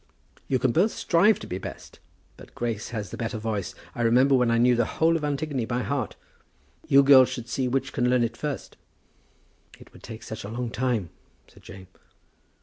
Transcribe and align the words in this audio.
"You 0.47 0.57
can 0.57 0.71
both 0.71 0.89
strive 0.93 1.37
to 1.41 1.45
be 1.45 1.59
best. 1.59 1.99
But 2.35 2.55
Grace 2.55 2.89
has 2.89 3.11
the 3.11 3.17
better 3.17 3.37
voice. 3.37 3.75
I 3.93 4.01
remember 4.01 4.33
when 4.33 4.49
I 4.49 4.57
knew 4.57 4.75
the 4.75 4.85
whole 4.97 5.13
of 5.15 5.21
the 5.21 5.27
Antigone 5.27 5.65
by 5.65 5.83
heart. 5.83 6.15
You 6.87 7.03
girls 7.03 7.29
should 7.29 7.47
see 7.47 7.67
which 7.67 7.93
can 7.93 8.09
learn 8.09 8.23
it 8.23 8.35
first." 8.35 8.77
"It 9.79 9.93
would 9.93 10.01
take 10.01 10.23
such 10.23 10.43
a 10.43 10.49
long 10.49 10.71
time," 10.71 11.11
said 11.47 11.61
Jane. 11.61 11.85